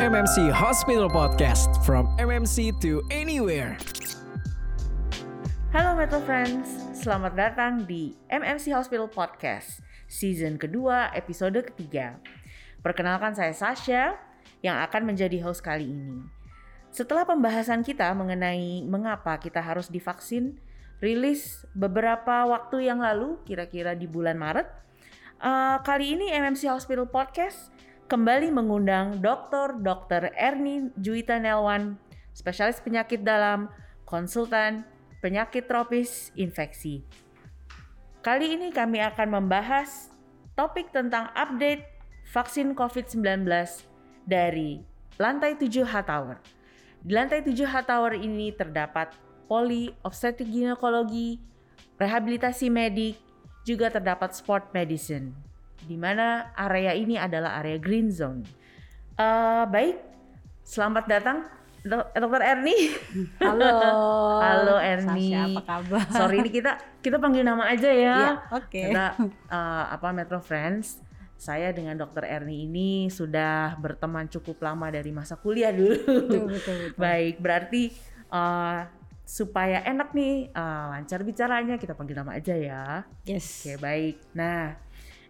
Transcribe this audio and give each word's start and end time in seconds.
MMC 0.00 0.48
Hospital 0.48 1.04
Podcast 1.04 1.84
from 1.84 2.08
MMC 2.16 2.72
to 2.80 3.04
anywhere. 3.12 3.76
Halo 5.68 5.92
Metro 6.00 6.16
Friends, 6.24 6.64
selamat 6.96 7.36
datang 7.36 7.84
di 7.84 8.16
MMC 8.32 8.72
Hospital 8.72 9.04
Podcast 9.12 9.84
season 10.08 10.56
kedua 10.56 11.12
episode 11.12 11.60
ketiga. 11.68 12.16
Perkenalkan 12.80 13.36
saya 13.36 13.52
Sasha 13.52 14.16
yang 14.64 14.80
akan 14.80 15.12
menjadi 15.12 15.36
host 15.44 15.60
kali 15.60 15.84
ini. 15.84 16.24
Setelah 16.88 17.28
pembahasan 17.28 17.84
kita 17.84 18.08
mengenai 18.16 18.88
mengapa 18.88 19.36
kita 19.36 19.60
harus 19.60 19.92
divaksin, 19.92 20.56
rilis 21.04 21.68
beberapa 21.76 22.48
waktu 22.48 22.88
yang 22.88 23.04
lalu, 23.04 23.36
kira-kira 23.44 23.92
di 23.92 24.08
bulan 24.08 24.40
Maret, 24.40 24.72
uh, 25.44 25.84
kali 25.84 26.16
ini 26.16 26.32
MMC 26.32 26.64
Hospital 26.72 27.12
Podcast 27.12 27.68
kembali 28.12 28.52
mengundang 28.52 29.24
Dr. 29.24 29.80
Dr. 29.80 30.36
Erni 30.36 30.92
Juwita 31.00 31.40
Nelwan, 31.40 31.96
spesialis 32.36 32.76
penyakit 32.84 33.24
dalam, 33.24 33.72
konsultan, 34.04 34.84
penyakit 35.24 35.64
tropis, 35.64 36.28
infeksi. 36.36 37.08
Kali 38.20 38.52
ini 38.52 38.68
kami 38.68 39.00
akan 39.00 39.40
membahas 39.40 40.12
topik 40.52 40.92
tentang 40.92 41.32
update 41.32 41.88
vaksin 42.36 42.76
COVID-19 42.76 43.48
dari 44.28 44.84
lantai 45.16 45.56
7 45.56 45.80
H 45.80 46.04
Tower. 46.04 46.36
Di 47.00 47.16
lantai 47.16 47.40
7 47.40 47.64
H 47.64 47.88
Tower 47.88 48.12
ini 48.12 48.52
terdapat 48.52 49.16
poli, 49.48 49.88
obstetrik 50.04 50.52
ginekologi, 50.52 51.40
rehabilitasi 51.96 52.68
medik, 52.68 53.16
juga 53.64 53.88
terdapat 53.88 54.36
sport 54.36 54.68
medicine. 54.76 55.51
Di 55.82 55.96
mana 55.98 56.54
area 56.54 56.94
ini 56.94 57.18
adalah 57.18 57.58
area 57.58 57.78
green 57.78 58.08
zone. 58.10 58.46
Uh, 59.18 59.66
baik, 59.66 59.98
selamat 60.62 61.04
datang 61.10 61.38
Dokter 61.82 62.42
Erni. 62.46 62.94
Halo. 63.42 63.70
Halo 64.38 64.76
Erni. 64.78 65.34
Sasha, 65.34 65.42
apa 65.50 65.62
kabar? 65.66 66.06
Sorry 66.14 66.36
ini 66.38 66.50
kita 66.54 66.72
kita 67.02 67.18
panggil 67.18 67.42
nama 67.42 67.66
aja 67.66 67.90
ya. 67.90 67.98
Iya, 67.98 68.30
oke. 68.54 68.70
Okay. 68.70 68.84
Kita 68.94 69.06
uh, 69.50 69.84
apa 69.90 70.08
Metro 70.14 70.38
Friends. 70.38 71.02
Saya 71.42 71.74
dengan 71.74 71.98
Dokter 71.98 72.22
Erni 72.30 72.70
ini 72.70 73.10
sudah 73.10 73.74
berteman 73.82 74.30
cukup 74.30 74.62
lama 74.62 74.94
dari 74.94 75.10
masa 75.10 75.34
kuliah 75.34 75.74
dulu. 75.74 75.98
Betul, 75.98 76.46
betul, 76.54 76.76
betul. 76.86 77.02
Baik, 77.02 77.34
berarti 77.42 77.90
uh, 78.30 78.86
supaya 79.26 79.82
enak 79.82 80.14
nih 80.14 80.54
uh, 80.54 80.94
lancar 80.94 81.26
bicaranya 81.26 81.82
kita 81.82 81.98
panggil 81.98 82.22
nama 82.22 82.38
aja 82.38 82.54
ya. 82.54 83.02
Yes. 83.26 83.66
Oke, 83.66 83.74
baik. 83.82 84.22
Nah, 84.38 84.78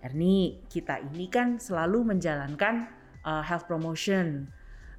Erni, 0.03 0.58
kita 0.67 0.98
ini 0.98 1.31
kan 1.31 1.62
selalu 1.62 2.14
menjalankan 2.14 2.91
uh, 3.22 3.42
health 3.42 3.70
promotion 3.70 4.50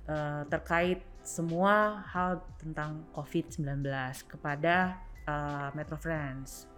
uh, 0.07 0.47
terkait 0.47 1.03
semua 1.23 2.03
hal 2.07 2.43
tentang 2.59 3.03
COVID-19 3.11 3.83
kepada 4.31 4.99
uh, 5.27 5.71
Metro 5.75 5.99
Friends. 5.99 6.71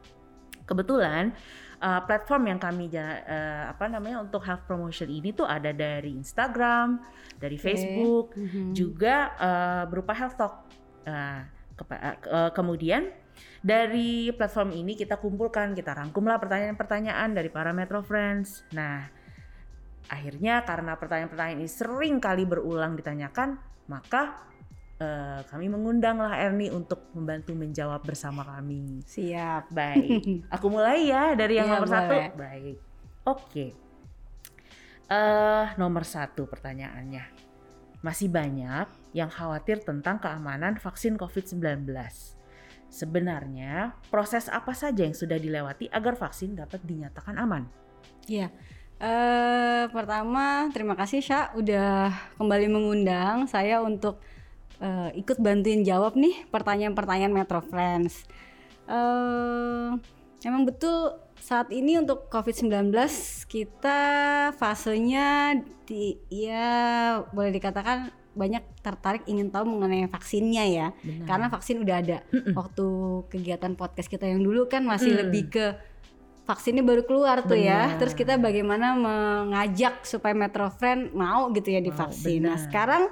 Kebetulan 0.65 1.29
uh, 1.77 2.01
platform 2.09 2.49
yang 2.49 2.57
kami 2.57 2.89
uh, 2.97 3.69
apa 3.69 3.85
namanya 3.85 4.25
untuk 4.25 4.41
health 4.41 4.65
promotion 4.65 5.05
ini 5.13 5.29
tuh 5.29 5.45
ada 5.45 5.69
dari 5.69 6.17
Instagram, 6.17 7.05
dari 7.37 7.61
okay. 7.61 7.65
Facebook, 7.69 8.33
mm 8.33 8.47
-hmm. 8.49 8.69
juga 8.73 9.15
uh, 9.37 9.83
berupa 9.85 10.17
health 10.17 10.37
talk. 10.37 10.65
Uh, 11.05 11.45
ke, 11.77 11.83
uh, 11.85 12.49
kemudian 12.55 13.13
dari 13.66 14.30
platform 14.30 14.78
ini 14.78 14.94
kita 14.94 15.17
kumpulkan, 15.17 15.73
kita 15.73 15.97
rangkumlah 15.97 16.38
pertanyaan-pertanyaan 16.38 17.33
dari 17.33 17.50
para 17.50 17.73
Metro 17.73 18.05
Friends. 18.05 18.61
Nah, 18.77 19.09
akhirnya 20.05 20.61
karena 20.61 20.94
pertanyaan-pertanyaan 20.94 21.59
ini 21.59 21.69
sering 21.69 22.22
kali 22.22 22.45
berulang 22.45 22.94
ditanyakan, 22.94 23.58
maka 23.89 24.45
uh, 25.02 25.42
kami 25.50 25.67
mengundanglah 25.67 26.38
Erni 26.38 26.69
untuk 26.72 27.09
membantu 27.17 27.58
menjawab 27.58 28.05
bersama 28.05 28.45
kami. 28.45 29.02
Siap. 29.04 29.71
Baik. 29.71 30.45
Aku 30.55 30.70
mulai 30.70 31.09
ya 31.09 31.33
dari 31.33 31.58
yang 31.59 31.67
ya, 31.70 31.73
nomor 31.80 31.89
boleh. 31.89 31.98
satu. 31.98 32.15
Baik. 32.38 32.77
Oke. 33.26 33.42
Okay. 33.49 33.70
Uh, 35.05 35.70
nomor 35.77 36.02
satu 36.05 36.49
pertanyaannya. 36.49 37.26
Masih 38.02 38.30
banyak 38.30 38.86
yang 39.17 39.30
khawatir 39.33 39.82
tentang 39.82 40.21
keamanan 40.21 40.77
vaksin 40.77 41.17
COVID-19. 41.17 41.89
Sebenarnya 42.95 43.92
proses 44.08 44.48
apa 44.48 44.72
saja 44.72 45.04
yang 45.04 45.11
sudah 45.11 45.36
dilewati 45.36 45.92
agar 45.92 46.16
vaksin 46.16 46.56
dapat 46.56 46.80
dinyatakan 46.88 47.36
aman? 47.36 47.67
Iya. 48.23 48.48
Uh, 48.95 49.92
pertama 49.92 50.72
terima 50.72 50.95
kasih 50.95 51.20
Syah 51.20 51.52
udah 51.60 52.16
kembali 52.39 52.72
mengundang 52.72 53.52
saya 53.52 53.83
untuk 53.83 54.23
uh, 54.80 55.11
ikut 55.11 55.36
bantuin 55.44 55.83
jawab 55.83 56.16
nih 56.16 56.48
pertanyaan-pertanyaan 56.48 57.36
Metro 57.36 57.60
Friends. 57.60 58.23
Uh, 58.88 60.00
memang 60.48 60.64
betul 60.64 61.20
saat 61.44 61.67
ini 61.76 62.00
untuk 62.00 62.32
COVID-19 62.32 62.95
kita 63.52 64.00
fasenya 64.56 65.60
di 65.83 66.16
ya 66.32 67.20
boleh 67.36 67.52
dikatakan 67.52 68.16
banyak 68.35 68.61
tertarik 68.83 69.23
ingin 69.25 69.49
tahu 69.49 69.65
mengenai 69.65 70.11
vaksinnya 70.11 70.63
ya. 70.67 70.87
Benar. 71.01 71.25
Karena 71.25 71.47
vaksin 71.47 71.81
udah 71.81 71.95
ada. 71.95 72.17
Mm 72.29 72.39
-mm. 72.39 72.53
Waktu 72.53 72.85
kegiatan 73.31 73.73
podcast 73.73 74.11
kita 74.11 74.27
yang 74.27 74.43
dulu 74.43 74.67
kan 74.67 74.83
masih 74.83 75.15
mm. 75.15 75.19
lebih 75.23 75.43
ke 75.49 75.65
vaksinnya 76.45 76.85
baru 76.85 77.01
keluar 77.03 77.41
tuh 77.41 77.57
ya. 77.57 77.89
Benar. 77.89 77.99
Terus 78.05 78.13
kita 78.13 78.37
bagaimana 78.37 78.93
mengajak 78.93 80.05
supaya 80.05 80.37
Metro 80.37 80.69
Friend 80.69 81.15
mau 81.17 81.49
gitu 81.55 81.73
ya 81.73 81.81
divaksin. 81.81 82.45
Wow, 82.45 82.47
nah 82.53 82.57
sekarang 82.61 83.03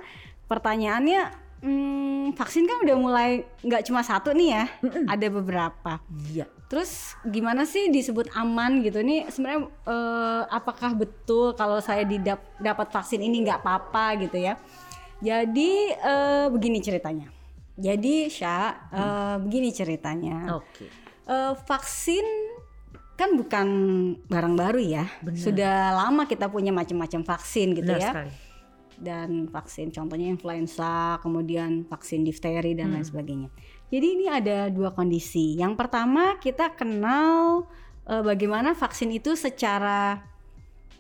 pertanyaannya, 0.46 1.22
hmm, 1.66 2.38
vaksin 2.38 2.70
kan 2.70 2.78
udah 2.86 2.98
mulai 3.00 3.30
nggak 3.66 3.90
cuma 3.90 4.06
satu 4.06 4.32
nih 4.38 4.50
ya, 4.54 4.66
Mm-mm. 4.86 5.06
ada 5.10 5.28
beberapa. 5.34 5.94
Iya. 6.30 6.46
Terus 6.70 7.14
gimana 7.26 7.70
sih 7.70 7.90
disebut 7.90 8.34
aman 8.34 8.82
gitu? 8.86 9.02
Ini 9.02 9.30
sebenarnya 9.30 9.62
eh, 9.70 10.44
apakah 10.54 10.94
betul 10.98 11.54
kalau 11.58 11.78
saya 11.82 12.06
didap 12.06 12.42
dapat 12.62 12.90
vaksin 12.94 13.22
ini 13.22 13.46
nggak 13.46 13.66
apa-apa 13.66 14.18
gitu 14.26 14.38
ya? 14.38 14.58
Jadi 15.24 15.72
eh, 15.96 16.48
begini 16.52 16.84
ceritanya. 16.84 17.32
Jadi 17.74 18.28
Syah, 18.28 18.92
eh, 18.92 19.36
begini 19.40 19.72
ceritanya. 19.72 20.60
Oke. 20.60 20.86
Eh, 21.24 21.54
vaksin 21.64 22.26
kan 23.16 23.32
bukan 23.40 23.68
barang 24.28 24.56
baru 24.60 24.84
ya. 24.84 25.06
Benar. 25.24 25.40
Sudah 25.40 25.78
lama 25.96 26.28
kita 26.28 26.52
punya 26.52 26.76
macam-macam 26.76 27.24
vaksin 27.24 27.72
gitu 27.72 27.88
Benar 27.88 28.02
ya. 28.04 28.12
sekali. 28.12 28.32
Dan 28.94 29.50
vaksin 29.50 29.90
contohnya 29.90 30.30
influenza, 30.30 31.18
kemudian 31.24 31.88
vaksin 31.88 32.22
difteri 32.22 32.76
dan 32.78 32.92
lain 32.94 33.02
Hmm. 33.02 33.10
sebagainya. 33.10 33.50
Jadi 33.90 34.08
ini 34.20 34.26
ada 34.28 34.68
dua 34.70 34.92
kondisi. 34.92 35.56
Yang 35.56 35.74
pertama 35.80 36.36
kita 36.38 36.76
kenal 36.76 37.64
eh, 38.04 38.20
bagaimana 38.20 38.76
vaksin 38.76 39.16
itu 39.16 39.32
secara 39.40 40.20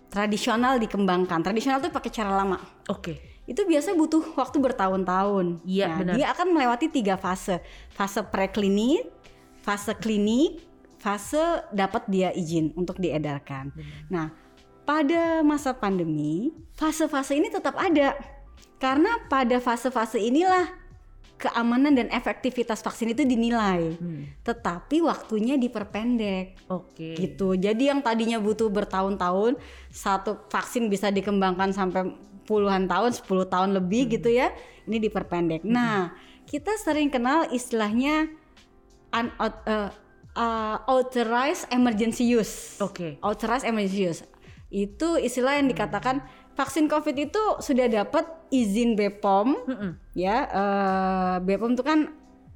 tradisional 0.07 0.79
dikembangkan. 0.79 1.43
Tradisional 1.43 1.83
itu 1.83 1.91
pakai 1.91 2.11
cara 2.13 2.31
lama. 2.31 2.55
Oke. 2.87 3.32
Itu 3.43 3.67
biasanya 3.67 3.99
butuh 3.99 4.23
waktu 4.39 4.57
bertahun-tahun. 4.59 5.63
Iya, 5.67 5.87
Nah, 5.87 5.97
benar. 5.99 6.13
Dia 6.15 6.27
akan 6.31 6.47
melewati 6.55 6.87
tiga 6.87 7.19
fase. 7.19 7.59
Fase 7.91 8.23
preklinik, 8.23 9.11
fase 9.59 9.91
klinik, 9.99 10.63
fase 11.03 11.67
dapat 11.75 12.07
dia 12.07 12.31
izin 12.31 12.71
untuk 12.79 12.95
diedarkan. 13.03 13.75
Nah, 14.07 14.31
pada 14.87 15.43
masa 15.43 15.75
pandemi, 15.75 16.55
fase-fase 16.75 17.35
ini 17.35 17.51
tetap 17.51 17.75
ada. 17.75 18.15
Karena 18.79 19.19
pada 19.27 19.59
fase-fase 19.59 20.19
inilah 20.19 20.67
keamanan 21.39 21.91
dan 21.91 22.07
efektivitas 22.07 22.79
vaksin 22.79 23.11
itu 23.11 23.27
dinilai. 23.27 23.99
Hmm. 23.99 24.31
Tetapi 24.47 25.03
waktunya 25.03 25.59
diperpendek 25.59 26.71
Oke. 26.71 27.19
gitu. 27.19 27.59
Jadi 27.59 27.91
yang 27.91 27.99
tadinya 27.99 28.39
butuh 28.39 28.71
bertahun-tahun, 28.71 29.59
satu 29.91 30.47
vaksin 30.47 30.87
bisa 30.87 31.11
dikembangkan 31.11 31.75
sampai 31.75 32.15
puluhan 32.43 32.87
tahun, 32.87 33.15
10 33.15 33.47
tahun 33.47 33.69
lebih 33.77 34.19
gitu 34.19 34.29
ya. 34.31 34.51
Ini 34.83 34.99
diperpendek. 34.99 35.63
Nah, 35.63 36.11
kita 36.47 36.75
sering 36.79 37.07
kenal 37.07 37.47
istilahnya 37.51 38.27
un, 39.15 39.27
uh, 39.39 39.89
uh, 40.35 40.77
authorized 40.87 41.71
emergency 41.71 42.27
use. 42.27 42.79
Oke. 42.83 43.17
Authorized 43.23 43.63
emergency 43.63 44.11
use. 44.11 44.21
Itu 44.73 45.21
istilah 45.21 45.61
yang 45.61 45.69
dikatakan 45.69 46.25
vaksin 46.53 46.85
COVID 46.89 47.15
itu 47.17 47.43
sudah 47.61 47.89
dapat 47.89 48.25
izin 48.53 48.93
BPOM 48.93 49.47
Mm-mm. 49.65 49.91
ya 50.13 50.37
eh, 50.45 51.35
BPOM 51.41 51.73
itu 51.73 51.83
kan 51.85 51.99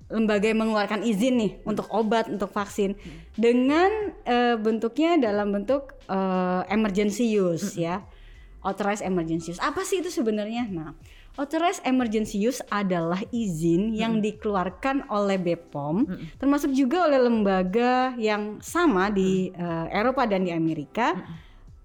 lembaga 0.08 0.48
yang 0.48 0.64
mengeluarkan 0.64 1.04
izin 1.04 1.36
nih 1.36 1.52
untuk 1.68 1.92
obat 1.92 2.32
untuk 2.32 2.54
vaksin 2.54 2.96
dengan 3.36 4.14
eh, 4.24 4.56
bentuknya 4.56 5.18
dalam 5.18 5.52
bentuk 5.52 5.98
eh, 6.08 6.62
emergency 6.72 7.28
use 7.28 7.76
ya 7.76 8.06
authorized 8.68 9.08
emergency 9.08 9.56
use. 9.56 9.64
Apa 9.64 9.88
sih 9.88 10.04
itu 10.04 10.12
sebenarnya? 10.12 10.68
Nah 10.68 10.92
authorized 11.38 11.86
emergency 11.86 12.42
use 12.42 12.60
adalah 12.74 13.22
izin 13.30 13.94
yang 13.94 14.20
dikeluarkan 14.20 15.06
oleh 15.14 15.38
BPOM 15.38 16.10
termasuk 16.42 16.74
juga 16.74 17.06
oleh 17.06 17.22
lembaga 17.22 18.18
yang 18.18 18.58
sama 18.60 19.14
di 19.14 19.54
eh, 19.54 19.86
Eropa 19.94 20.26
dan 20.26 20.44
di 20.44 20.52
Amerika 20.52 21.14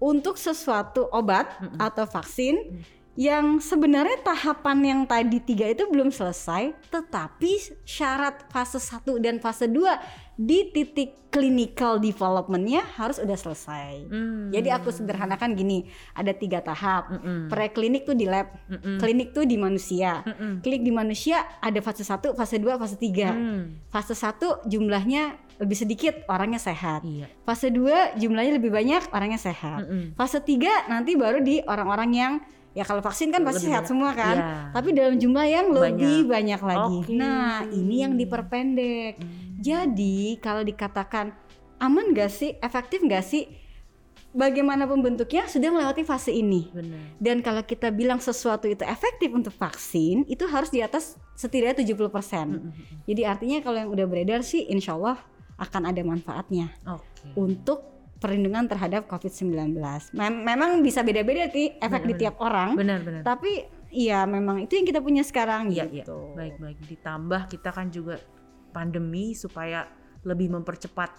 untuk 0.01 0.35
sesuatu 0.35 1.07
obat 1.13 1.47
atau 1.79 2.03
vaksin 2.03 2.83
yang 3.13 3.61
sebenarnya 3.61 4.25
tahapan 4.25 4.77
yang 4.81 5.01
tadi 5.05 5.37
tiga 5.37 5.69
itu 5.69 5.85
belum 5.85 6.09
selesai, 6.09 6.73
tetapi 6.89 7.77
syarat 7.85 8.49
fase 8.49 8.81
1 8.81 9.05
dan 9.21 9.37
fase 9.37 9.69
2 9.69 10.33
di 10.33 10.73
titik 10.73 11.29
clinical 11.29 12.01
developmentnya 12.01 12.81
harus 12.97 13.21
udah 13.21 13.37
selesai. 13.37 14.09
Hmm. 14.09 14.49
Jadi 14.49 14.69
aku 14.73 14.89
sederhanakan 14.89 15.53
gini, 15.53 15.85
ada 16.17 16.33
tiga 16.33 16.65
tahap. 16.65 17.13
Mm-mm. 17.13 17.53
Preklinik 17.53 18.01
tuh 18.09 18.17
di 18.17 18.25
lab, 18.25 18.49
Mm-mm. 18.65 18.97
klinik 18.97 19.29
tuh 19.29 19.45
di 19.45 19.61
manusia. 19.61 20.25
Mm-mm. 20.25 20.65
Klinik 20.65 20.81
di 20.81 20.93
manusia 20.93 21.45
ada 21.61 21.77
fase 21.85 22.01
1, 22.01 22.33
fase 22.33 22.57
2, 22.57 22.81
fase 22.81 22.97
3. 22.97 23.29
Hmm. 23.29 23.77
Fase 23.93 24.17
1 24.17 24.65
jumlahnya 24.65 25.37
lebih 25.61 25.77
sedikit, 25.77 26.25
orangnya 26.25 26.57
sehat. 26.57 27.05
Iya. 27.05 27.29
Fase 27.45 27.69
2 27.69 28.17
jumlahnya 28.17 28.57
lebih 28.57 28.73
banyak, 28.73 29.05
orangnya 29.13 29.37
sehat. 29.37 29.85
Mm-mm. 29.85 30.17
Fase 30.17 30.41
3 30.41 30.89
nanti 30.89 31.13
baru 31.13 31.45
di 31.45 31.61
orang-orang 31.61 32.09
yang 32.09 32.33
ya 32.73 32.83
kalau 32.83 33.01
vaksin 33.05 33.29
kan 33.29 33.45
pasti 33.45 33.65
Lebih 33.65 33.69
sehat 33.69 33.83
banyak. 33.85 33.91
semua 33.93 34.09
kan. 34.17 34.35
Iya. 34.35 34.49
Tapi 34.73 34.89
dalam 34.91 35.15
jumlah 35.21 35.45
yang 35.45 35.67
lebih 35.69 36.17
banyak 36.25 36.61
lagi. 36.61 36.97
Oke. 37.05 37.13
Nah, 37.13 37.65
ini 37.69 37.95
yang 38.01 38.13
diperpendek. 38.17 39.21
Hmm. 39.21 39.61
Jadi 39.61 40.41
kalau 40.41 40.65
dikatakan 40.65 41.31
aman 41.77 42.11
gak 42.11 42.33
sih, 42.33 42.57
efektif 42.59 43.05
gak 43.05 43.23
sih? 43.23 43.45
Bagaimanapun 44.33 45.05
bentuknya 45.05 45.45
sudah 45.45 45.69
melewati 45.69 46.01
fase 46.01 46.33
ini. 46.33 46.65
Benar. 46.73 47.21
Dan 47.21 47.45
kalau 47.45 47.61
kita 47.61 47.93
bilang 47.93 48.17
sesuatu 48.17 48.65
itu 48.65 48.81
efektif 48.81 49.29
untuk 49.29 49.53
vaksin, 49.53 50.25
itu 50.25 50.41
harus 50.49 50.73
di 50.73 50.81
atas 50.81 51.21
setidaknya 51.37 51.85
70%. 51.85 51.93
Mm-mm. 52.49 52.73
Jadi 53.05 53.21
artinya 53.29 53.61
kalau 53.61 53.77
yang 53.77 53.93
udah 53.93 54.09
beredar 54.09 54.41
sih 54.41 54.65
insya 54.65 54.97
Allah 54.97 55.21
akan 55.61 55.93
ada 55.93 56.01
manfaatnya 56.01 56.73
Oke. 56.89 57.29
untuk 57.37 57.92
perlindungan 58.23 58.71
terhadap 58.71 59.03
COVID-19. 59.05 59.75
Mem- 60.15 60.41
memang 60.41 60.79
bisa 60.79 61.03
beda-beda 61.03 61.51
sih 61.51 61.75
efek 61.75 62.07
di 62.07 62.15
Benar, 62.15 62.21
tiap 62.23 62.35
orang, 62.39 62.69
Benar-benar. 62.79 63.21
tapi 63.27 63.67
iya 63.91 64.23
memang 64.23 64.63
itu 64.63 64.79
yang 64.79 64.87
kita 64.87 65.03
punya 65.03 65.27
sekarang 65.27 65.67
Iya, 65.67 65.83
iya. 65.91 66.07
gitu. 66.07 66.31
Baik, 66.31 66.55
baik. 66.55 66.77
Ditambah 66.87 67.41
kita 67.51 67.69
kan 67.69 67.91
juga 67.91 68.15
pandemi 68.71 69.35
supaya 69.35 69.83
lebih 70.23 70.47
mempercepat 70.49 71.11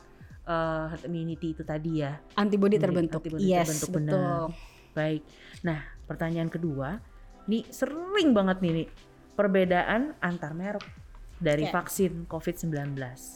eh, 0.45 0.85
herd 0.89 1.05
immunity 1.05 1.53
itu 1.53 1.61
tadi 1.63 2.01
ya. 2.01 2.17
Antibodi 2.35 2.81
terbentuk. 2.81 3.21
antibodi 3.21 3.45
yes, 3.45 3.69
terbentuk, 3.69 3.91
betul. 3.93 4.17
benar. 4.17 4.41
Baik. 4.97 5.23
Nah, 5.61 5.79
pertanyaan 6.05 6.49
kedua, 6.49 6.89
nih 7.45 7.69
sering 7.69 8.33
banget 8.33 8.65
nih, 8.65 8.73
nih 8.81 8.89
perbedaan 9.35 10.17
antar 10.21 10.53
merek 10.55 10.85
dari 11.37 11.67
Oke. 11.69 11.75
vaksin 11.75 12.25
COVID-19, 12.25 12.95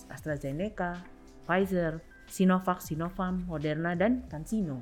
AstraZeneca, 0.09 1.03
Pfizer, 1.45 1.99
Sinovac, 2.29 2.79
Sinovac, 2.81 3.35
Moderna 3.45 3.93
dan 3.93 4.25
CanSino. 4.29 4.81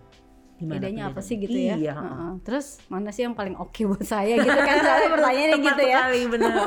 Bedanya 0.56 1.12
apa 1.12 1.20
sih 1.20 1.36
gitu 1.36 1.52
ya? 1.52 1.76
Iya, 1.76 1.92
Heeh. 1.92 2.30
Terus 2.40 2.80
mana 2.88 3.12
sih 3.12 3.22
yang 3.22 3.36
paling 3.36 3.54
oke 3.54 3.76
buat 3.84 4.00
saya 4.02 4.34
gitu 4.36 4.56
kan? 4.56 4.76
Soalnya 4.80 5.10
pertanyaannya 5.20 5.52
Tepat 5.52 5.66
gitu 5.68 5.82
ya. 5.84 5.96
sekali, 6.00 6.20
benar. 6.28 6.54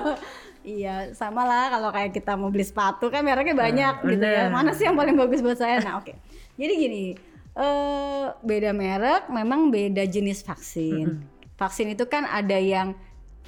Iya, 0.60 1.16
sama 1.16 1.48
lah 1.48 1.72
kalau 1.72 1.88
kayak 1.90 2.12
kita 2.12 2.36
mau 2.36 2.52
beli 2.52 2.68
sepatu 2.68 3.08
kan 3.08 3.24
mereknya 3.24 3.56
banyak 3.56 3.94
Nah, 4.04 4.12
gitu 4.12 4.28
ya. 4.28 4.52
Mana 4.52 4.76
sih 4.76 4.84
yang 4.84 5.00
paling 5.00 5.16
bagus 5.16 5.40
buat 5.40 5.56
saya? 5.56 5.80
Nah, 5.80 6.04
oke. 6.04 6.12
Jadi 6.60 6.74
gini, 6.76 7.04
eh 7.56 8.26
beda 8.44 8.76
merek, 8.76 9.32
memang 9.32 9.72
beda 9.72 10.04
jenis 10.04 10.44
vaksin. 10.44 11.24
Vaksin 11.56 11.96
itu 11.96 12.04
kan 12.06 12.28
ada 12.28 12.60
yang 12.60 12.92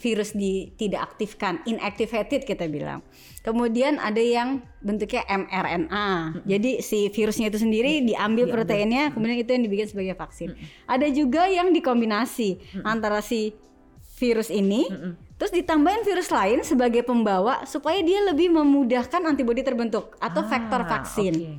virus 0.01 0.33
di 0.33 0.73
tidak 0.75 1.13
aktifkan, 1.13 1.61
inactivated 1.63 2.41
kita 2.41 2.65
bilang. 2.65 3.05
Kemudian 3.39 3.97
ada 3.97 4.17
yang 4.17 4.59
bentuknya 4.81 5.21
mRNA. 5.25 6.41
Jadi 6.43 6.81
si 6.81 7.07
virusnya 7.07 7.47
itu 7.47 7.61
sendiri 7.61 8.01
diambil 8.01 8.49
proteinnya, 8.49 9.13
kemudian 9.13 9.37
itu 9.37 9.49
yang 9.49 9.63
dibikin 9.63 9.87
sebagai 9.87 10.13
vaksin. 10.13 10.57
Ada 10.85 11.07
juga 11.09 11.45
yang 11.45 11.69
dikombinasi 11.69 12.81
antara 12.81 13.21
si 13.21 13.53
virus 14.17 14.49
ini 14.49 14.85
terus 15.33 15.49
ditambahin 15.49 16.05
virus 16.05 16.29
lain 16.29 16.61
sebagai 16.61 17.01
pembawa 17.01 17.65
supaya 17.65 17.97
dia 18.05 18.21
lebih 18.21 18.53
memudahkan 18.53 19.25
antibodi 19.25 19.65
terbentuk 19.65 20.13
atau 20.21 20.45
vektor 20.45 20.85
Ah, 20.85 20.89
vaksin. 20.97 21.33
oke. 21.33 21.49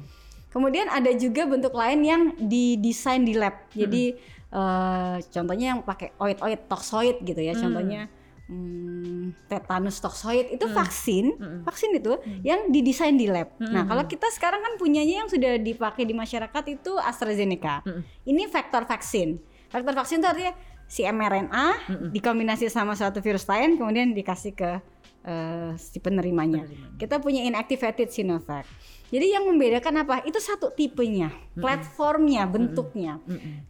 Kemudian 0.54 0.86
ada 0.86 1.10
juga 1.16 1.48
bentuk 1.48 1.74
lain 1.74 2.00
yang 2.04 2.22
didesain 2.38 3.26
di 3.26 3.34
lab. 3.34 3.66
Jadi 3.74 4.14
eh, 4.52 5.16
contohnya 5.32 5.74
yang 5.74 5.80
pakai 5.82 6.14
oid-oid 6.14 6.70
toxoid 6.70 7.24
gitu 7.24 7.40
ya. 7.40 7.58
Contohnya 7.58 8.06
hmm, 8.52 9.48
tetanus 9.48 9.98
toxoid 10.04 10.52
itu 10.52 10.68
vaksin, 10.68 11.32
vaksin 11.64 11.96
itu 11.96 12.20
yang 12.44 12.68
didesain 12.68 13.16
di 13.16 13.26
lab. 13.28 13.56
Nah, 13.56 13.88
kalau 13.88 14.04
kita 14.04 14.28
sekarang 14.28 14.60
kan 14.60 14.76
punyanya 14.76 15.24
yang 15.24 15.28
sudah 15.32 15.56
dipakai 15.56 16.04
di 16.04 16.12
masyarakat 16.12 16.64
itu 16.68 16.92
AstraZeneca. 17.00 17.80
Ini 18.28 18.42
vektor 18.52 18.84
vaksin. 18.84 19.40
Vektor 19.72 19.94
vaksin 19.96 20.20
itu 20.20 20.28
artinya 20.28 20.52
si 20.84 21.08
mRNA 21.08 21.88
dikombinasi 22.12 22.68
sama 22.68 22.92
suatu 22.92 23.24
virus 23.24 23.48
lain 23.48 23.80
kemudian 23.80 24.12
dikasih 24.12 24.52
ke 24.52 24.70
eh, 25.24 25.72
si 25.80 25.96
penerimanya. 25.96 26.68
Kita 27.00 27.16
punya 27.16 27.40
inactivated 27.40 28.12
Sinovac. 28.12 28.68
Jadi 29.12 29.28
yang 29.28 29.44
membedakan 29.44 30.08
apa? 30.08 30.24
Itu 30.24 30.40
satu 30.40 30.72
tipenya, 30.72 31.28
platformnya, 31.52 32.48
bentuknya. 32.48 33.20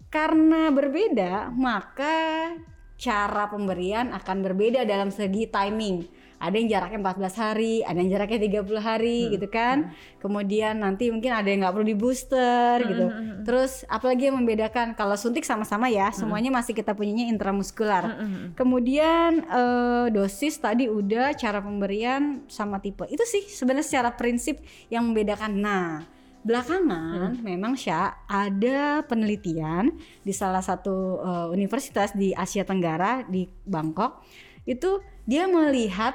Karena 0.06 0.70
berbeda, 0.70 1.50
maka 1.50 2.54
cara 3.02 3.50
pemberian 3.50 4.14
akan 4.14 4.46
berbeda 4.46 4.86
dalam 4.86 5.10
segi 5.10 5.50
timing. 5.50 6.06
Ada 6.42 6.58
yang 6.58 6.68
jaraknya 6.74 6.98
14 7.06 7.38
hari, 7.38 7.74
ada 7.86 7.98
yang 8.02 8.10
jaraknya 8.10 8.62
30 8.62 8.82
hari 8.82 9.18
gitu 9.30 9.46
kan. 9.46 9.94
Kemudian 10.18 10.82
nanti 10.82 11.06
mungkin 11.10 11.30
ada 11.30 11.46
yang 11.46 11.62
nggak 11.62 11.74
perlu 11.74 11.86
di 11.86 11.94
booster 11.98 12.82
gitu. 12.82 13.06
Terus 13.46 13.86
apalagi 13.86 14.30
yang 14.30 14.42
membedakan 14.42 14.98
kalau 14.98 15.14
suntik 15.14 15.46
sama-sama 15.46 15.86
ya, 15.86 16.10
semuanya 16.10 16.50
masih 16.50 16.74
kita 16.74 16.98
punyanya 16.98 17.30
intramuskular. 17.30 18.18
Kemudian 18.58 19.46
eh, 19.46 20.06
dosis 20.10 20.58
tadi 20.58 20.90
udah 20.90 21.34
cara 21.38 21.62
pemberian 21.62 22.42
sama 22.50 22.82
tipe. 22.82 23.06
Itu 23.06 23.22
sih 23.22 23.46
sebenarnya 23.46 23.86
secara 23.86 24.10
prinsip 24.14 24.62
yang 24.90 25.06
membedakan. 25.06 25.62
Nah, 25.62 26.02
belakangan 26.42 27.38
memang 27.40 27.78
Syah 27.78 28.26
ada 28.26 29.02
penelitian 29.06 29.94
di 30.20 30.34
salah 30.34 30.62
satu 30.62 31.22
eh, 31.22 31.46
universitas 31.50 32.10
di 32.12 32.34
Asia 32.34 32.66
Tenggara 32.66 33.22
di 33.26 33.46
Bangkok. 33.66 34.22
Itu 34.62 35.02
dia 35.26 35.46
melihat 35.46 36.14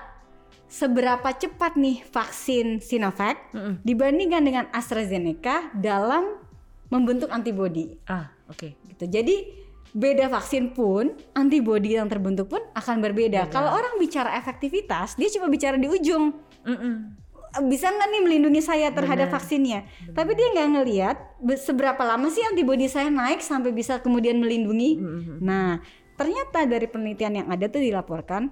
seberapa 0.68 1.32
cepat 1.32 1.80
nih 1.80 2.04
vaksin 2.12 2.84
Sinovac 2.84 3.40
dibandingkan 3.88 4.44
dengan 4.44 4.66
AstraZeneca 4.76 5.72
dalam 5.72 6.44
membentuk 6.92 7.32
antibodi 7.32 7.96
Ah, 8.08 8.32
oke. 8.52 8.76
gitu. 8.88 9.08
Jadi 9.08 9.68
beda 9.96 10.28
vaksin 10.28 10.76
pun 10.76 11.16
antibodi 11.32 11.96
yang 11.96 12.12
terbentuk 12.12 12.52
pun 12.52 12.60
akan 12.76 13.00
berbeda. 13.00 13.48
Kalau 13.48 13.72
orang 13.76 13.96
bicara 13.96 14.36
efektivitas, 14.36 15.16
dia 15.16 15.31
cuma 15.31 15.48
bicara 15.48 15.80
di 15.80 15.88
ujung. 15.88 16.36
Mm-mm. 16.68 17.16
Bisa 17.66 17.90
nggak 17.90 18.07
nih 18.14 18.21
melindungi 18.21 18.61
saya 18.61 18.94
terhadap 18.94 19.33
vaksinnya? 19.33 19.87
Tapi 20.14 20.31
dia 20.37 20.47
nggak 20.54 20.69
ngelihat 20.78 21.18
be- 21.42 21.57
seberapa 21.57 21.99
lama 22.06 22.30
sih 22.30 22.45
antibodi 22.45 22.85
saya 22.85 23.09
naik 23.09 23.42
sampai 23.42 23.73
bisa 23.73 23.97
kemudian 23.97 24.37
melindungi. 24.37 25.02
Nah, 25.42 25.81
ternyata 26.18 26.66
dari 26.66 26.85
penelitian 26.85 27.44
yang 27.44 27.47
ada 27.49 27.66
tuh 27.69 27.81
dilaporkan 27.81 28.49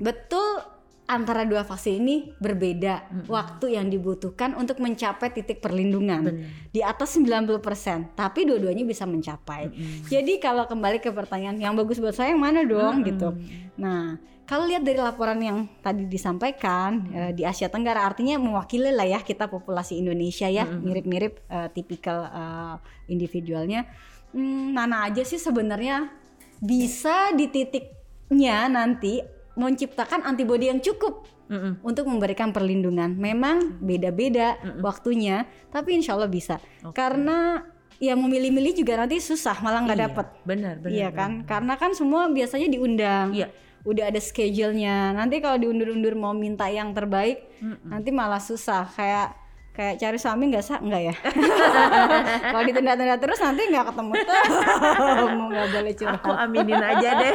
betul 0.00 0.62
antara 1.10 1.42
dua 1.42 1.66
vaksin 1.66 1.98
ini 2.06 2.30
berbeda. 2.38 3.26
Waktu 3.26 3.74
yang 3.74 3.90
dibutuhkan 3.90 4.54
untuk 4.54 4.78
mencapai 4.78 5.34
titik 5.34 5.58
perlindungan. 5.58 6.46
Di 6.70 6.86
atas 6.86 7.18
90%, 7.18 8.14
tapi 8.14 8.46
dua-duanya 8.46 8.86
bisa 8.86 9.02
mencapai. 9.10 9.74
Jadi 10.06 10.38
kalau 10.38 10.70
kembali 10.70 11.02
ke 11.02 11.10
pertanyaan 11.10 11.58
yang 11.58 11.74
bagus 11.74 11.98
buat 11.98 12.14
saya 12.14 12.30
yang 12.30 12.42
mana 12.42 12.62
dong? 12.62 13.02
Gitu. 13.02 13.34
Nah, 13.74 14.22
kalau 14.46 14.66
lihat 14.66 14.82
dari 14.82 14.98
laporan 14.98 15.38
yang 15.38 15.58
tadi 15.78 16.10
disampaikan 16.10 17.06
eh, 17.14 17.30
di 17.30 17.46
Asia 17.46 17.70
Tenggara 17.70 18.02
artinya 18.02 18.34
mewakili 18.34 18.90
lah 18.90 19.06
ya 19.06 19.22
kita 19.22 19.46
populasi 19.46 20.02
Indonesia 20.02 20.50
ya, 20.50 20.66
mirip-mirip 20.66 21.42
eh, 21.46 21.68
tipikal 21.70 22.26
eh, 22.26 22.76
individualnya. 23.10 23.86
Hmm, 24.34 24.74
mana 24.74 25.06
aja 25.10 25.22
sih 25.26 25.38
sebenarnya 25.38 26.10
bisa 26.58 27.34
di 27.34 27.46
titiknya 27.46 28.66
nanti 28.70 29.39
menciptakan 29.58 30.22
antibodi 30.22 30.70
yang 30.70 30.78
cukup 30.78 31.26
Mm-mm. 31.50 31.82
untuk 31.82 32.06
memberikan 32.06 32.54
perlindungan. 32.54 33.14
Memang 33.18 33.82
beda-beda 33.82 34.58
waktunya, 34.78 35.46
tapi 35.74 35.98
insya 35.98 36.14
Allah 36.14 36.30
bisa. 36.30 36.62
Karena 36.94 37.64
ya 38.00 38.16
memilih-milih 38.16 38.80
juga 38.80 38.96
nanti 38.96 39.20
susah, 39.20 39.58
malah 39.60 39.84
nggak 39.84 39.98
Iya, 39.98 40.06
dapet. 40.08 40.26
Benar, 40.46 40.74
benar. 40.80 40.94
Iya 40.94 41.08
kan? 41.12 41.30
Karena 41.44 41.74
kan 41.76 41.92
semua 41.92 42.30
biasanya 42.30 42.68
diundang. 42.70 43.34
Iya. 43.34 43.48
Udah 43.80 44.12
ada 44.12 44.20
schedule-nya. 44.20 45.16
Nanti 45.16 45.40
kalau 45.40 45.56
diundur-undur 45.56 46.12
mau 46.12 46.36
minta 46.36 46.68
yang 46.68 46.92
terbaik, 46.92 47.48
nanti 47.88 48.12
malah 48.12 48.40
susah. 48.40 48.84
Kayak 48.92 49.39
kayak 49.70 50.02
cari 50.02 50.18
suami 50.18 50.44
nggak 50.50 50.64
sah 50.64 50.78
nggak 50.82 51.02
ya? 51.02 51.14
kalau 52.52 52.62
ditunda-tunda 52.66 53.16
terus 53.16 53.38
nanti 53.38 53.62
nggak 53.70 53.86
ketemu 53.94 54.12
ketemu 54.18 55.44
nggak 55.50 55.68
boleh 55.70 55.92
curhat. 55.94 56.14
Aku 56.20 56.30
aminin 56.34 56.82
aja 56.82 57.10
deh. 57.16 57.34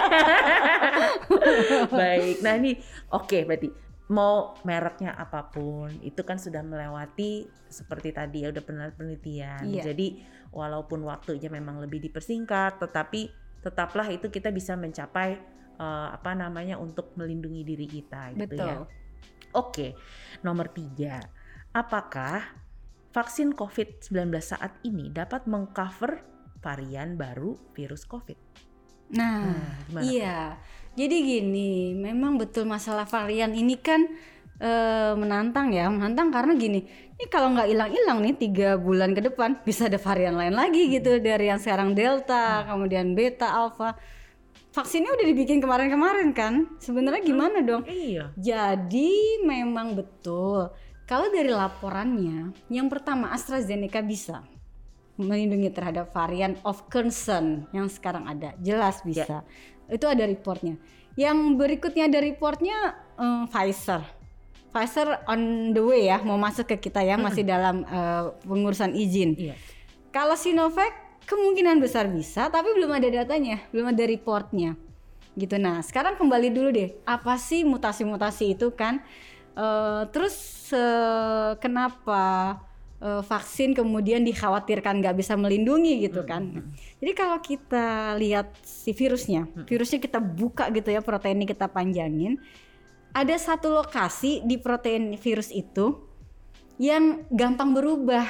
Baik. 1.90 2.36
Nah 2.44 2.54
ini 2.60 2.72
oke 3.10 3.38
berarti 3.48 3.70
mau 4.06 4.54
mereknya 4.62 5.18
apa 5.18 5.50
pun 5.50 5.90
itu 6.06 6.22
kan 6.22 6.38
sudah 6.38 6.62
melewati 6.62 7.50
seperti 7.66 8.14
tadi 8.14 8.46
ya 8.46 8.54
udah 8.54 8.64
pernah 8.64 8.86
penelitian. 8.94 9.66
Iya. 9.66 9.92
Jadi 9.92 10.22
walaupun 10.54 11.02
waktunya 11.04 11.50
memang 11.50 11.82
lebih 11.82 12.04
dipersingkat 12.04 12.78
tetapi 12.78 13.34
tetaplah 13.66 14.06
itu 14.14 14.30
kita 14.30 14.54
bisa 14.54 14.78
mencapai 14.78 15.42
uh, 15.82 16.14
apa 16.14 16.38
namanya 16.38 16.78
untuk 16.78 17.18
melindungi 17.18 17.66
diri 17.66 17.88
kita 17.90 18.38
gitu 18.38 18.54
ya. 18.56 18.86
Betul. 18.86 19.04
Oke, 19.56 19.96
nomor 20.44 20.68
tiga, 20.76 21.24
apakah 21.76 22.56
vaksin 23.12 23.52
COVID-19 23.52 24.32
saat 24.40 24.80
ini 24.88 25.12
dapat 25.12 25.44
mengcover 25.44 26.24
varian 26.64 27.20
baru 27.20 27.60
virus 27.76 28.08
COVID? 28.08 28.40
Nah, 29.12 29.52
Nah, 29.52 29.84
gimana 29.92 30.04
iya. 30.08 30.40
Jadi 30.96 31.16
gini, 31.22 31.92
memang 31.92 32.40
betul 32.40 32.64
masalah 32.64 33.04
varian 33.04 33.52
ini 33.52 33.76
kan 33.76 34.08
eh, 34.64 35.14
menantang 35.20 35.76
ya, 35.76 35.92
menantang 35.92 36.32
karena 36.32 36.56
gini, 36.56 36.88
ini 36.88 37.26
kalau 37.28 37.52
nggak 37.52 37.68
hilang-hilang 37.68 38.24
nih 38.24 38.36
tiga 38.40 38.70
bulan 38.80 39.12
ke 39.12 39.20
depan 39.20 39.60
bisa 39.68 39.92
ada 39.92 40.00
varian 40.00 40.40
lain 40.40 40.56
lagi 40.56 40.88
gitu 40.88 41.20
dari 41.20 41.52
yang 41.52 41.60
sekarang 41.60 41.92
delta, 41.92 42.64
kemudian 42.64 43.12
beta, 43.12 43.52
alpha. 43.52 44.00
Vaksinnya 44.72 45.12
udah 45.12 45.26
dibikin 45.28 45.60
kemarin-kemarin 45.60 46.36
kan? 46.36 46.68
Sebenarnya 46.84 47.24
gimana 47.24 47.64
dong? 47.64 47.88
Iya. 47.88 48.32
Jadi 48.36 49.44
memang 49.44 49.96
betul. 49.96 50.72
Kalau 51.06 51.30
dari 51.30 51.54
laporannya, 51.54 52.50
yang 52.74 52.90
pertama 52.90 53.30
AstraZeneca 53.30 54.02
bisa 54.02 54.42
melindungi 55.22 55.70
terhadap 55.70 56.10
varian 56.10 56.58
of 56.66 56.82
concern 56.90 57.70
yang 57.70 57.86
sekarang 57.86 58.26
ada. 58.26 58.58
Jelas 58.58 59.06
bisa. 59.06 59.46
Itu 59.86 60.10
ada 60.10 60.26
reportnya. 60.26 60.82
Yang 61.14 61.38
berikutnya 61.62 62.10
ada 62.10 62.20
reportnya 62.20 62.98
eh, 63.22 63.46
Pfizer. 63.48 64.02
Pfizer 64.74 65.24
on 65.30 65.72
the 65.72 65.80
way 65.80 66.12
ya, 66.12 66.20
mau 66.26 66.36
masuk 66.36 66.68
ke 66.74 66.90
kita 66.90 67.00
ya, 67.06 67.16
masih 67.16 67.46
dalam 67.46 67.86
eh, 67.86 68.34
pengurusan 68.44 68.98
izin. 68.98 69.38
Iya. 69.38 69.56
Kalau 70.10 70.34
Sinovac 70.34 70.92
kemungkinan 71.30 71.78
besar 71.80 72.10
bisa, 72.10 72.50
tapi 72.50 72.74
belum 72.74 72.92
ada 72.92 73.08
datanya, 73.24 73.62
belum 73.70 73.94
ada 73.94 74.04
reportnya. 74.10 74.74
Gitu. 75.38 75.56
Nah, 75.60 75.84
sekarang 75.86 76.18
kembali 76.18 76.50
dulu 76.50 76.70
deh. 76.72 76.96
Apa 77.04 77.36
sih 77.36 77.62
mutasi-mutasi 77.62 78.56
itu 78.56 78.72
kan? 78.72 79.04
Eh, 79.56 80.04
terus 80.12 80.68
eh, 80.76 81.56
kenapa 81.64 82.60
eh, 83.00 83.24
vaksin 83.24 83.72
kemudian 83.72 84.28
dikhawatirkan 84.28 85.00
nggak 85.00 85.16
bisa 85.16 85.40
melindungi 85.40 86.04
gitu 86.04 86.28
kan? 86.28 86.76
Jadi 87.00 87.12
kalau 87.16 87.40
kita 87.40 88.20
lihat 88.20 88.52
si 88.68 88.92
virusnya, 88.92 89.48
virusnya 89.64 90.04
kita 90.04 90.20
buka 90.20 90.68
gitu 90.76 90.92
ya, 90.92 91.00
proteinnya 91.00 91.48
kita 91.48 91.72
panjangin, 91.72 92.36
ada 93.16 93.36
satu 93.40 93.72
lokasi 93.72 94.44
di 94.44 94.60
protein 94.60 95.16
virus 95.16 95.56
itu 95.56 96.04
yang 96.76 97.24
gampang 97.32 97.72
berubah. 97.72 98.28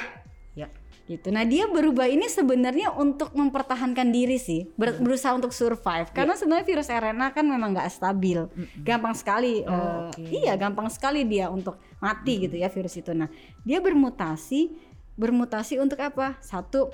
Gitu. 1.06 1.30
Nah 1.30 1.46
dia 1.46 1.70
berubah 1.70 2.10
ini 2.10 2.26
sebenarnya 2.26 2.90
untuk 2.92 3.30
mempertahankan 3.32 4.10
diri 4.10 4.36
sih, 4.36 4.66
ber- 4.74 4.98
berusaha 4.98 5.32
untuk 5.32 5.54
survive. 5.54 6.10
Karena 6.10 6.34
sebenarnya 6.34 6.66
virus 6.66 6.90
RNA 6.90 7.30
kan 7.30 7.46
memang 7.46 7.70
nggak 7.72 7.88
stabil, 7.88 8.42
gampang 8.82 9.14
sekali. 9.14 9.62
Oh, 9.62 10.10
oke. 10.10 10.18
Iya 10.18 10.58
gampang 10.58 10.90
sekali 10.90 11.22
dia 11.22 11.46
untuk 11.46 11.78
mati 12.02 12.50
gitu 12.50 12.58
ya 12.58 12.66
virus 12.66 12.98
itu. 12.98 13.14
Nah 13.14 13.30
dia 13.62 13.78
bermutasi, 13.78 14.74
bermutasi 15.14 15.78
untuk 15.78 16.02
apa? 16.02 16.36
Satu 16.42 16.90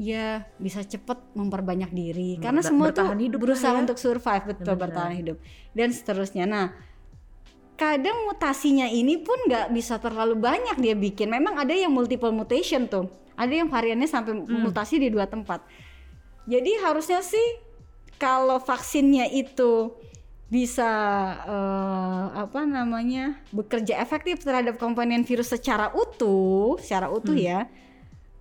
ya 0.00 0.48
bisa 0.56 0.80
cepet 0.80 1.20
memperbanyak 1.36 1.92
diri. 1.92 2.40
Karena 2.40 2.64
Ber- 2.64 2.68
semua 2.72 2.86
tuh 2.90 3.04
bertahan 3.04 3.20
hidup 3.20 3.38
berusaha 3.44 3.76
ya. 3.76 3.80
untuk 3.84 4.00
survive 4.00 4.44
betul 4.56 4.72
Benar. 4.72 4.82
bertahan 4.88 5.12
hidup 5.12 5.36
dan 5.76 5.92
seterusnya. 5.92 6.48
Nah 6.48 6.66
kadang 7.76 8.28
mutasinya 8.28 8.84
ini 8.88 9.16
pun 9.20 9.36
nggak 9.48 9.72
bisa 9.72 9.96
terlalu 9.96 10.36
banyak 10.36 10.76
dia 10.80 10.92
bikin. 10.92 11.28
Memang 11.28 11.56
ada 11.56 11.72
yang 11.72 11.92
multiple 11.92 12.32
mutation 12.32 12.84
tuh. 12.84 13.08
Ada 13.40 13.64
yang 13.64 13.72
variannya 13.72 14.04
sampai 14.04 14.36
Hmm. 14.36 14.68
mutasi 14.68 15.00
di 15.00 15.08
dua 15.08 15.24
tempat. 15.24 15.64
Jadi 16.44 16.76
harusnya 16.84 17.24
sih 17.24 17.56
kalau 18.20 18.60
vaksinnya 18.60 19.32
itu 19.32 19.96
bisa 20.52 20.90
eh, 21.46 22.24
apa 22.36 22.66
namanya 22.68 23.40
bekerja 23.48 23.96
efektif 23.96 24.44
terhadap 24.44 24.76
komponen 24.76 25.24
virus 25.24 25.48
secara 25.48 25.88
utuh, 25.96 26.76
secara 26.76 27.08
utuh 27.08 27.32
Hmm. 27.32 27.48
ya. 27.48 27.60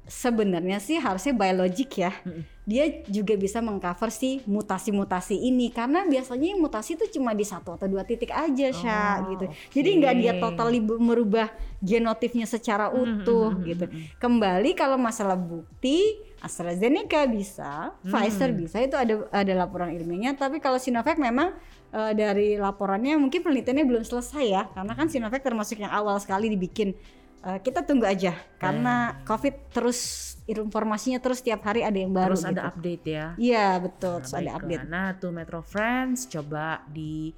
Sebenarnya 0.04 0.82
sih 0.82 0.98
harusnya 0.98 1.32
biologik 1.32 2.02
ya. 2.02 2.12
Mm-mm. 2.26 2.44
Dia 2.70 2.86
juga 3.10 3.34
bisa 3.34 3.66
mengcover 3.66 4.14
si 4.14 4.46
mutasi-mutasi 4.46 5.34
ini 5.34 5.74
karena 5.74 6.06
biasanya 6.06 6.54
yang 6.54 6.62
mutasi 6.62 6.94
itu 6.94 7.18
cuma 7.18 7.34
di 7.34 7.42
satu 7.42 7.74
atau 7.74 7.90
dua 7.90 8.06
titik 8.06 8.30
aja, 8.30 8.70
Sya, 8.70 9.26
Oh, 9.26 9.34
gitu. 9.34 9.46
Jadi 9.74 9.90
nggak 9.98 10.14
dia 10.16 10.34
totally 10.38 10.78
bu- 10.78 11.02
merubah 11.02 11.50
genotipnya 11.82 12.46
secara 12.46 12.94
utuh 12.94 13.58
mm, 13.58 13.64
gitu. 13.66 13.86
mm, 13.90 13.96
mm. 13.96 14.06
Kembali 14.22 14.78
kalau 14.78 15.02
masalah 15.02 15.34
bukti 15.34 16.14
AstraZeneca 16.40 17.26
bisa, 17.26 17.98
Hmm. 18.06 18.12
Pfizer 18.14 18.54
bisa 18.54 18.78
itu 18.80 18.94
ada 18.94 19.26
ada 19.34 19.54
laporan 19.58 19.90
ilmiahnya. 19.90 20.38
Tapi 20.38 20.62
kalau 20.62 20.78
Sinovac 20.78 21.18
memang 21.18 21.58
eh, 21.90 22.14
dari 22.14 22.54
laporannya 22.54 23.18
mungkin 23.18 23.42
penelitiannya 23.42 23.82
belum 23.82 24.04
selesai 24.06 24.46
ya, 24.46 24.64
karena 24.70 24.94
kan 24.94 25.10
Sinovac 25.10 25.42
termasuk 25.42 25.82
yang 25.82 25.90
awal 25.90 26.22
sekali 26.22 26.48
dibikin. 26.48 26.94
Eh, 27.40 27.60
kita 27.64 27.88
tunggu 27.88 28.04
aja 28.04 28.36
karena 28.60 29.24
COVID 29.24 29.72
terus 29.72 30.00
informasinya 30.44 31.24
terus 31.24 31.40
tiap 31.40 31.64
hari 31.64 31.88
ada 31.88 31.96
yang 31.96 32.12
baru. 32.12 32.36
Terus 32.36 32.44
ada 32.44 32.68
gitu. 32.68 32.70
update 32.76 33.06
ya. 33.08 33.26
Iya 33.40 33.68
betul, 33.80 34.12
Nah, 34.12 34.22
terus 34.28 34.36
ada 34.36 34.52
update. 34.60 34.86
Nah, 34.92 35.08
tuh 35.16 35.32
Metro 35.32 35.62
Friends 35.64 36.28
coba 36.28 36.84
di 36.92 37.32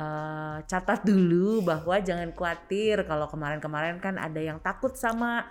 eh, 0.00 0.58
catat 0.64 1.04
dulu 1.04 1.60
bahwa 1.68 2.00
jangan 2.00 2.32
khawatir 2.32 3.04
kalau 3.04 3.28
kemarin-kemarin 3.28 4.00
kan 4.00 4.16
ada 4.16 4.40
yang 4.40 4.56
takut 4.56 4.96
sama 4.96 5.44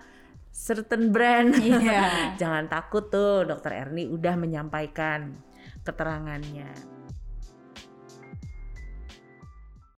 certain 0.50 1.14
brand. 1.14 1.54
Iya. 1.54 2.34
jangan 2.42 2.66
takut 2.66 3.06
tuh, 3.06 3.46
Dokter 3.46 3.86
Erni 3.86 4.10
udah 4.10 4.34
menyampaikan 4.34 5.30
keterangannya. 5.86 6.91